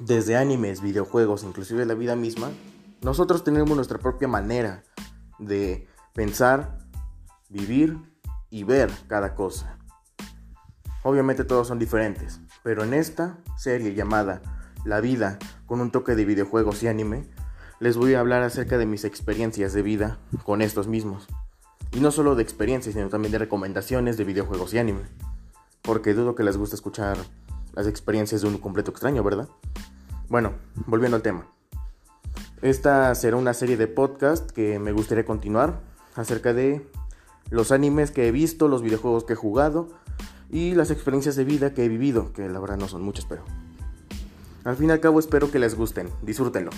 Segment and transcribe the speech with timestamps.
[0.00, 2.50] desde animes, videojuegos, inclusive la vida misma,
[3.02, 4.82] nosotros tenemos nuestra propia manera
[5.38, 6.78] de pensar,
[7.48, 7.98] vivir
[8.50, 9.78] y ver cada cosa.
[11.02, 14.42] Obviamente todos son diferentes, pero en esta serie llamada
[14.84, 17.28] La vida con un toque de videojuegos y anime,
[17.80, 21.26] les voy a hablar acerca de mis experiencias de vida con estos mismos.
[21.92, 25.02] Y no solo de experiencias, sino también de recomendaciones de videojuegos y anime.
[25.82, 27.18] Porque dudo que les guste escuchar
[27.72, 29.48] las experiencias de un completo extraño, ¿verdad?
[30.30, 30.52] Bueno,
[30.86, 31.44] volviendo al tema.
[32.62, 35.80] Esta será una serie de podcast que me gustaría continuar
[36.14, 36.88] acerca de
[37.50, 39.88] los animes que he visto, los videojuegos que he jugado
[40.48, 43.42] y las experiencias de vida que he vivido, que la verdad no son muchas, pero
[44.62, 46.70] al fin y al cabo espero que les gusten, disfrútenlo.